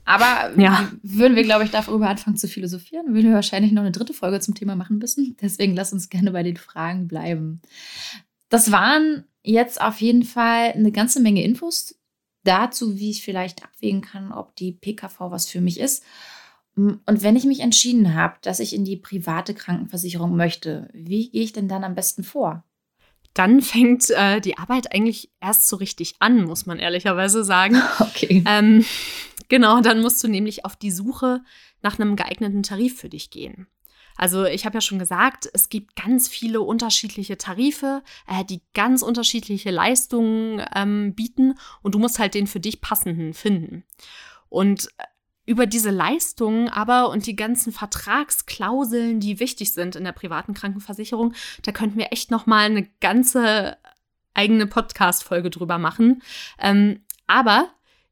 Aber 0.06 0.58
ja. 0.60 0.90
würden 1.04 1.36
wir, 1.36 1.44
glaube 1.44 1.66
ich, 1.66 1.72
darüber 1.72 2.10
anfangen 2.10 2.38
zu 2.38 2.48
philosophieren, 2.48 3.14
würden 3.14 3.28
wir 3.30 3.36
wahrscheinlich 3.36 3.72
noch 3.72 3.82
eine 3.82 3.92
dritte 3.92 4.14
Folge 4.14 4.40
zum 4.40 4.56
Thema 4.56 4.76
machen 4.76 4.98
müssen. 4.98 5.36
Deswegen 5.42 5.76
lass 5.76 5.92
uns 5.92 6.10
gerne 6.10 6.32
bei 6.32 6.42
den 6.42 6.58
Fragen 6.58 7.08
bleiben. 7.08 7.62
Das 8.48 8.72
waren 8.72 9.26
jetzt 9.44 9.82
auf 9.82 10.02
jeden 10.02 10.24
Fall 10.24 10.72
eine 10.72 10.92
ganze 10.92 11.20
Menge 11.20 11.44
Infos 11.44 11.96
dazu, 12.44 12.98
wie 12.98 13.12
ich 13.12 13.24
vielleicht 13.24 13.64
abwägen 13.64 14.02
kann, 14.02 14.32
ob 14.32 14.56
die 14.56 14.72
PKV 14.72 15.20
was 15.32 15.48
für 15.48 15.62
mich 15.62 15.80
ist. 15.80 16.04
Und 17.06 17.24
wenn 17.24 17.36
ich 17.36 17.46
mich 17.46 17.60
entschieden 17.60 18.16
habe, 18.16 18.36
dass 18.42 18.60
ich 18.60 18.74
in 18.74 18.86
die 18.86 18.98
private 18.98 19.54
Krankenversicherung 19.54 20.36
möchte, 20.36 20.90
wie 20.94 21.30
gehe 21.30 21.44
ich 21.44 21.54
denn 21.54 21.68
dann 21.68 21.84
am 21.84 21.96
besten 21.96 22.24
vor? 22.24 22.64
dann 23.34 23.62
fängt 23.62 24.10
äh, 24.10 24.42
die 24.42 24.58
Arbeit 24.58 24.94
eigentlich 24.94 25.32
erst 25.40 25.68
so 25.68 25.76
richtig 25.76 26.16
an, 26.20 26.44
muss 26.44 26.66
man 26.66 26.80
ehrlicherweise 26.80 27.44
sagen. 27.44 27.82
Okay. 28.00 28.44
Ähm, 28.46 28.84
genau, 29.48 29.82
dann 29.82 30.02
musst 30.02 30.24
du 30.24 30.28
nämlich 30.28 30.66
auf 30.66 30.76
die 30.76 30.92
Suche 30.92 31.42
nach 31.82 32.00
einem 32.00 32.16
geeigneten 32.16 32.64
Tarif 32.64 33.00
für 33.00 33.10
dich 33.10 33.30
gehen. 33.30 33.68
Also 34.18 34.44
ich 34.44 34.66
habe 34.66 34.76
ja 34.76 34.82
schon 34.82 35.00
gesagt, 35.00 35.50
es 35.54 35.70
gibt 35.70 35.96
ganz 35.96 36.28
viele 36.28 36.60
unterschiedliche 36.60 37.38
Tarife, 37.38 38.04
äh, 38.28 38.44
die 38.44 38.62
ganz 38.74 39.02
unterschiedliche 39.02 39.72
Leistungen 39.72 40.62
ähm, 40.76 41.14
bieten 41.16 41.56
und 41.82 41.96
du 41.96 42.00
musst 42.00 42.20
halt 42.20 42.34
den 42.34 42.48
für 42.48 42.60
dich 42.60 42.82
passenden 42.82 43.34
finden. 43.34 43.86
Und 44.50 44.90
äh, 44.98 45.04
über 45.50 45.66
diese 45.66 45.90
Leistungen 45.90 46.70
aber 46.70 47.10
und 47.10 47.26
die 47.26 47.36
ganzen 47.36 47.74
Vertragsklauseln, 47.74 49.20
die 49.20 49.40
wichtig 49.40 49.74
sind 49.74 49.96
in 49.96 50.04
der 50.04 50.12
privaten 50.12 50.54
Krankenversicherung, 50.54 51.34
da 51.64 51.72
könnten 51.72 51.98
wir 51.98 52.14
echt 52.14 52.30
noch 52.30 52.46
mal 52.46 52.66
eine 52.66 52.88
ganze 53.02 53.76
eigene 54.36 54.68
Podcast-Folge 54.68 55.50
drüber 55.50 55.80
machen. 55.80 56.22
Ähm, 56.60 57.02
aber 57.26 57.70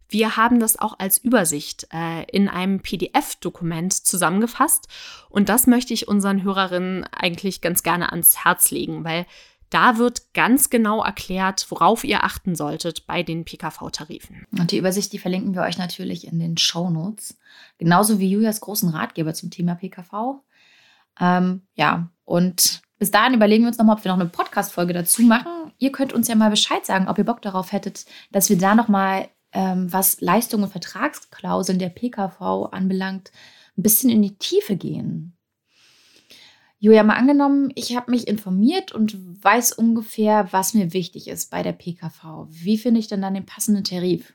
wir 0.09 0.35
haben 0.35 0.59
das 0.59 0.79
auch 0.79 0.97
als 0.97 1.19
Übersicht 1.19 1.87
äh, 1.93 2.23
in 2.31 2.49
einem 2.49 2.81
PDF-Dokument 2.81 3.93
zusammengefasst 3.93 4.87
und 5.29 5.47
das 5.47 5.67
möchte 5.67 5.93
ich 5.93 6.07
unseren 6.07 6.41
Hörerinnen 6.41 7.03
eigentlich 7.11 7.61
ganz 7.61 7.83
gerne 7.83 8.09
ans 8.11 8.43
Herz 8.43 8.71
legen, 8.71 9.03
weil 9.03 9.27
da 9.69 9.97
wird 9.97 10.33
ganz 10.33 10.69
genau 10.69 11.03
erklärt, 11.03 11.65
worauf 11.69 12.03
ihr 12.03 12.23
achten 12.23 12.55
solltet 12.55 13.05
bei 13.05 13.23
den 13.23 13.43
PKV-Tarifen. 13.43 14.45
Und 14.57 14.71
die 14.71 14.77
Übersicht, 14.77 15.11
die 15.13 15.19
verlinken 15.19 15.55
wir 15.55 15.63
euch 15.63 15.77
natürlich 15.77 16.27
in 16.27 16.39
den 16.39 16.57
Show 16.57 16.89
Notes. 16.89 17.37
Genauso 17.77 18.19
wie 18.19 18.29
Julias 18.29 18.61
großen 18.61 18.89
Ratgeber 18.89 19.33
zum 19.33 19.51
Thema 19.51 19.75
PKV. 19.75 20.41
Ähm, 21.19 21.63
ja, 21.75 22.09
und 22.23 22.81
bis 22.99 23.11
dahin 23.11 23.33
überlegen 23.33 23.63
wir 23.63 23.67
uns 23.67 23.77
nochmal, 23.77 23.97
ob 23.97 24.03
wir 24.03 24.11
noch 24.11 24.19
eine 24.19 24.29
Podcast-Folge 24.29 24.93
dazu 24.93 25.21
machen. 25.21 25.71
Ihr 25.77 25.91
könnt 25.91 26.13
uns 26.13 26.27
ja 26.27 26.35
mal 26.35 26.49
Bescheid 26.49 26.85
sagen, 26.85 27.07
ob 27.07 27.17
ihr 27.17 27.25
Bock 27.25 27.41
darauf 27.41 27.71
hättet, 27.71 28.05
dass 28.31 28.49
wir 28.49 28.57
da 28.57 28.73
nochmal, 28.73 29.29
ähm, 29.51 29.91
was 29.91 30.19
Leistungen 30.21 30.63
und 30.63 30.71
Vertragsklauseln 30.71 31.79
der 31.79 31.89
PKV 31.89 32.69
anbelangt, 32.71 33.31
ein 33.77 33.83
bisschen 33.83 34.09
in 34.09 34.21
die 34.21 34.37
Tiefe 34.37 34.75
gehen. 34.75 35.36
Julia, 36.79 37.01
mal 37.03 37.15
angenommen, 37.15 37.71
ich 37.73 37.95
habe 37.95 38.11
mich 38.11 38.27
informiert 38.27 38.91
und 38.91 39.17
weiß 39.43 39.73
ungefähr, 39.73 40.51
was 40.51 40.75
mir 40.75 40.93
wichtig 40.93 41.27
ist 41.27 41.49
bei 41.49 41.63
der 41.63 41.71
PKV. 41.71 42.47
Wie 42.49 42.77
finde 42.77 42.99
ich 42.99 43.07
denn 43.07 43.21
dann 43.21 43.33
den 43.33 43.47
passenden 43.47 43.83
Tarif? 43.83 44.33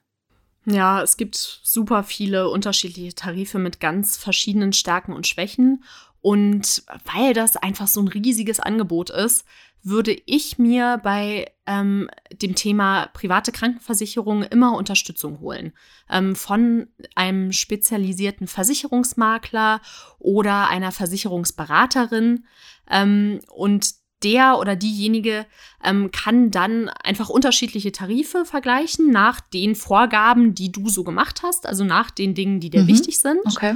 Ja, 0.65 1.03
es 1.03 1.17
gibt 1.17 1.37
super 1.37 2.03
viele 2.03 2.49
unterschiedliche 2.49 3.15
Tarife 3.15 3.59
mit 3.59 3.81
ganz 3.81 4.17
verschiedenen 4.17 4.73
Stärken 4.73 5.13
und 5.13 5.27
Schwächen. 5.27 5.85
Und 6.23 6.85
weil 7.13 7.35
das 7.35 7.57
einfach 7.57 7.89
so 7.89 8.01
ein 8.01 8.09
riesiges 8.09 8.61
Angebot 8.61 9.11
ist, 9.11 9.45
würde 9.83 10.17
ich 10.27 10.59
mir 10.59 11.01
bei 11.03 11.51
ähm, 11.67 12.09
dem 12.31 12.55
Thema 12.55 13.07
private 13.13 13.51
Krankenversicherung 13.51 14.45
immer 14.45 14.77
Unterstützung 14.77 15.41
holen. 15.41 15.73
Ähm, 16.09 16.37
von 16.37 16.87
einem 17.17 17.53
spezialisierten 17.53 18.47
Versicherungsmakler 18.47 19.81
oder 20.21 20.69
einer 20.69 20.93
Versicherungsberaterin. 20.93 22.45
Ähm, 22.89 23.41
und 23.53 23.95
der 24.23 24.59
oder 24.59 24.77
diejenige 24.77 25.47
ähm, 25.83 26.13
kann 26.13 26.53
dann 26.53 26.89
einfach 26.89 27.29
unterschiedliche 27.29 27.91
Tarife 27.91 28.45
vergleichen 28.45 29.11
nach 29.11 29.41
den 29.41 29.75
Vorgaben, 29.75 30.55
die 30.55 30.71
du 30.71 30.89
so 30.89 31.03
gemacht 31.03 31.43
hast, 31.43 31.67
also 31.67 31.83
nach 31.83 32.13
den 32.13 32.35
Dingen, 32.35 32.61
die 32.61 32.71
dir 32.71 32.83
mhm. 32.83 32.89
wichtig 32.89 33.19
sind. 33.19 33.41
Okay. 33.45 33.75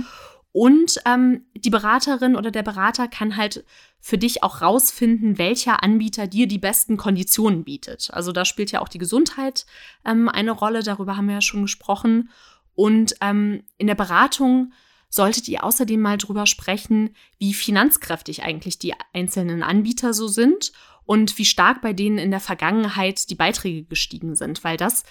Und 0.59 1.03
ähm, 1.05 1.45
die 1.55 1.69
Beraterin 1.69 2.35
oder 2.35 2.51
der 2.51 2.63
Berater 2.63 3.09
kann 3.09 3.37
halt 3.37 3.63
für 4.01 4.17
dich 4.17 4.43
auch 4.43 4.63
rausfinden, 4.63 5.37
welcher 5.37 5.83
Anbieter 5.83 6.27
dir 6.27 6.49
die 6.49 6.57
besten 6.57 6.97
Konditionen 6.97 7.63
bietet. 7.63 8.09
Also 8.15 8.33
da 8.33 8.47
spielt 8.47 8.73
ja 8.73 8.81
auch 8.81 8.89
die 8.89 8.97
Gesundheit 8.97 9.67
ähm, 10.07 10.31
eine 10.31 10.53
Rolle, 10.53 10.83
darüber 10.83 11.19
haben 11.19 11.27
wir 11.27 11.35
ja 11.35 11.41
schon 11.43 11.61
gesprochen. 11.61 12.31
Und 12.75 13.17
ähm, 13.21 13.65
in 13.77 13.87
der 13.87 13.97
Beratung 13.97 14.73
solltet 15.11 15.47
ihr 15.47 15.63
außerdem 15.63 16.01
mal 16.01 16.17
drüber 16.17 16.47
sprechen, 16.47 17.11
wie 17.37 17.53
finanzkräftig 17.53 18.43
eigentlich 18.43 18.79
die 18.79 18.95
einzelnen 19.13 19.63
Anbieter 19.63 20.15
so 20.15 20.27
sind 20.27 20.73
und 21.05 21.37
wie 21.37 21.45
stark 21.45 21.83
bei 21.83 21.93
denen 21.93 22.17
in 22.17 22.31
der 22.31 22.41
Vergangenheit 22.41 23.29
die 23.29 23.35
Beiträge 23.35 23.85
gestiegen 23.85 24.35
sind, 24.35 24.65
weil 24.65 24.79
das 24.79 25.05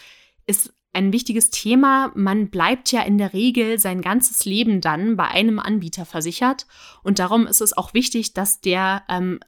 ist 0.48 0.74
ein 0.96 1.14
wichtiges 1.14 1.50
Thema. 1.50 2.12
Man 2.16 2.50
bleibt 2.50 2.92
ja 2.92 3.02
in 3.02 3.18
der 3.18 3.34
Regel 3.34 3.80
sein 3.80 4.02
ganzes 4.02 4.46
Leben 4.46 4.82
dann 4.82 5.16
bei 5.16 5.28
einem 5.28 5.60
Anbieter 5.60 6.06
versichert. 6.06 6.66
Und 7.04 7.20
darum 7.20 7.46
ist 7.46 7.62
es 7.62 7.78
auch 7.78 7.94
wichtig, 7.94 8.34
dass 8.34 8.62
der 8.62 9.04
ähm, 9.10 9.40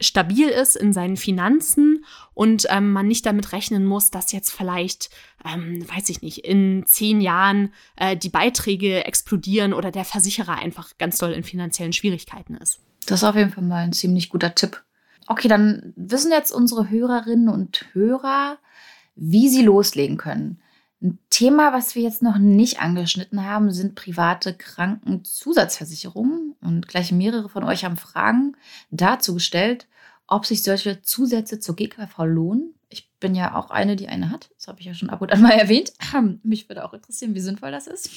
stabil 0.00 0.48
ist 0.48 0.76
in 0.76 0.92
seinen 0.92 1.16
Finanzen 1.16 2.04
und 2.34 2.66
ähm, 2.70 2.92
man 2.92 3.08
nicht 3.08 3.26
damit 3.26 3.52
rechnen 3.52 3.84
muss, 3.84 4.10
dass 4.10 4.32
jetzt 4.32 4.50
vielleicht, 4.50 5.10
ähm, 5.44 5.84
weiß 5.88 6.08
ich 6.08 6.22
nicht, 6.22 6.38
in 6.38 6.84
zehn 6.86 7.20
Jahren 7.20 7.72
äh, 7.96 8.16
die 8.16 8.28
Beiträge 8.28 9.04
explodieren 9.04 9.72
oder 9.72 9.90
der 9.90 10.04
Versicherer 10.04 10.56
einfach 10.56 10.96
ganz 10.98 11.18
doll 11.18 11.32
in 11.32 11.42
finanziellen 11.42 11.92
Schwierigkeiten 11.92 12.54
ist. 12.56 12.80
Das 13.06 13.22
ist 13.22 13.28
auf 13.28 13.36
jeden 13.36 13.50
Fall 13.50 13.64
mal 13.64 13.84
ein 13.84 13.92
ziemlich 13.92 14.28
guter 14.28 14.54
Tipp. 14.54 14.82
Okay, 15.26 15.48
dann 15.48 15.92
wissen 15.96 16.30
jetzt 16.30 16.52
unsere 16.52 16.88
Hörerinnen 16.90 17.48
und 17.48 17.86
Hörer, 17.92 18.58
wie 19.16 19.48
sie 19.48 19.62
loslegen 19.62 20.16
können. 20.16 20.60
Ein 21.00 21.18
Thema, 21.30 21.72
was 21.72 21.94
wir 21.94 22.02
jetzt 22.02 22.22
noch 22.22 22.38
nicht 22.38 22.80
angeschnitten 22.80 23.44
haben, 23.44 23.70
sind 23.70 23.94
private 23.94 24.54
Krankenzusatzversicherungen. 24.54 26.56
Und 26.60 26.88
gleich 26.88 27.12
mehrere 27.12 27.48
von 27.48 27.62
euch 27.62 27.84
haben 27.84 27.96
Fragen 27.96 28.56
dazu 28.90 29.34
gestellt, 29.34 29.86
ob 30.26 30.44
sich 30.44 30.62
solche 30.62 31.00
Zusätze 31.02 31.60
zur 31.60 31.76
GKV 31.76 32.24
lohnen. 32.24 32.74
Ich 32.88 33.10
bin 33.20 33.34
ja 33.34 33.54
auch 33.54 33.70
eine, 33.70 33.94
die 33.94 34.08
eine 34.08 34.30
hat. 34.30 34.50
Das 34.56 34.66
habe 34.66 34.80
ich 34.80 34.86
ja 34.86 34.94
schon 34.94 35.10
ab 35.10 35.22
und 35.22 35.32
an 35.32 35.40
mal 35.40 35.52
erwähnt. 35.52 35.92
Mich 36.42 36.68
würde 36.68 36.84
auch 36.84 36.94
interessieren, 36.94 37.34
wie 37.34 37.40
sinnvoll 37.40 37.70
das 37.70 37.86
ist. 37.86 38.10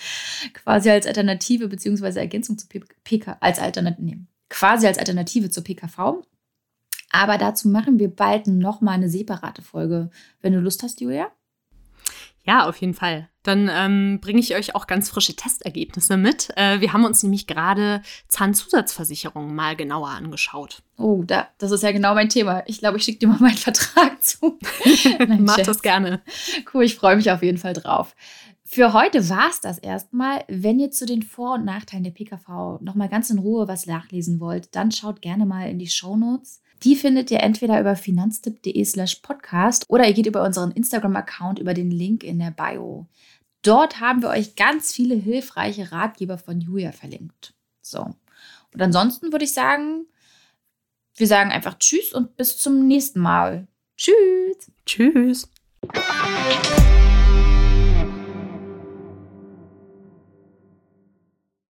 quasi 0.52 0.90
als 0.90 1.06
Alternative 1.06 1.68
bzw. 1.68 2.18
Ergänzung 2.18 2.58
zu 2.58 2.66
PK, 3.04 3.38
als 3.40 3.58
Alternative, 3.58 4.04
nee, 4.04 4.18
quasi 4.50 4.86
als 4.86 4.98
Alternative 4.98 5.48
zur 5.48 5.64
PKV. 5.64 6.22
Aber 7.10 7.38
dazu 7.38 7.68
machen 7.68 7.98
wir 7.98 8.14
bald 8.14 8.48
nochmal 8.48 8.94
eine 8.94 9.08
separate 9.08 9.62
Folge. 9.62 10.10
Wenn 10.42 10.52
du 10.52 10.60
Lust 10.60 10.82
hast, 10.82 11.00
Julia? 11.00 11.32
Ja, 12.48 12.66
auf 12.66 12.78
jeden 12.78 12.94
Fall. 12.94 13.28
Dann 13.42 13.70
ähm, 13.70 14.20
bringe 14.22 14.40
ich 14.40 14.56
euch 14.56 14.74
auch 14.74 14.86
ganz 14.86 15.10
frische 15.10 15.36
Testergebnisse 15.36 16.16
mit. 16.16 16.48
Äh, 16.56 16.80
wir 16.80 16.94
haben 16.94 17.04
uns 17.04 17.22
nämlich 17.22 17.46
gerade 17.46 18.00
Zahnzusatzversicherungen 18.28 19.54
mal 19.54 19.76
genauer 19.76 20.08
angeschaut. 20.08 20.82
Oh, 20.96 21.22
da, 21.26 21.48
das 21.58 21.72
ist 21.72 21.82
ja 21.82 21.92
genau 21.92 22.14
mein 22.14 22.30
Thema. 22.30 22.62
Ich 22.64 22.78
glaube, 22.78 22.96
ich 22.96 23.04
schicke 23.04 23.18
dir 23.18 23.28
mal 23.28 23.38
meinen 23.38 23.56
Vertrag 23.58 24.22
zu. 24.22 24.58
Nein, 25.18 25.44
Mach 25.44 25.58
das 25.58 25.82
gerne. 25.82 26.22
Cool, 26.72 26.84
ich 26.84 26.96
freue 26.96 27.16
mich 27.16 27.30
auf 27.30 27.42
jeden 27.42 27.58
Fall 27.58 27.74
drauf. 27.74 28.16
Für 28.64 28.94
heute 28.94 29.28
war 29.28 29.50
es 29.50 29.60
das 29.60 29.76
erstmal. 29.76 30.44
Wenn 30.48 30.80
ihr 30.80 30.90
zu 30.90 31.04
den 31.04 31.22
Vor- 31.22 31.56
und 31.56 31.66
Nachteilen 31.66 32.04
der 32.04 32.12
PKV 32.12 32.80
nochmal 32.80 33.10
ganz 33.10 33.28
in 33.28 33.38
Ruhe 33.38 33.68
was 33.68 33.84
nachlesen 33.84 34.40
wollt, 34.40 34.74
dann 34.74 34.90
schaut 34.90 35.20
gerne 35.20 35.44
mal 35.44 35.68
in 35.68 35.78
die 35.78 35.86
Show 35.86 36.16
Notes. 36.16 36.62
Die 36.84 36.96
findet 36.96 37.30
ihr 37.30 37.40
entweder 37.40 37.80
über 37.80 37.96
finanztipp.de 37.96 38.84
slash 38.84 39.16
podcast 39.16 39.84
oder 39.88 40.06
ihr 40.06 40.14
geht 40.14 40.26
über 40.26 40.44
unseren 40.44 40.70
Instagram-Account 40.70 41.58
über 41.58 41.74
den 41.74 41.90
Link 41.90 42.22
in 42.22 42.38
der 42.38 42.50
Bio. 42.52 43.06
Dort 43.62 44.00
haben 44.00 44.22
wir 44.22 44.28
euch 44.28 44.54
ganz 44.54 44.92
viele 44.92 45.14
hilfreiche 45.14 45.90
Ratgeber 45.90 46.38
von 46.38 46.60
Julia 46.60 46.92
verlinkt. 46.92 47.54
So. 47.82 48.14
Und 48.72 48.82
ansonsten 48.82 49.32
würde 49.32 49.44
ich 49.44 49.52
sagen, 49.52 50.06
wir 51.16 51.26
sagen 51.26 51.50
einfach 51.50 51.78
Tschüss 51.78 52.12
und 52.12 52.36
bis 52.36 52.58
zum 52.58 52.86
nächsten 52.86 53.20
Mal. 53.20 53.66
Tschüss. 53.96 54.70
Tschüss. 54.86 55.48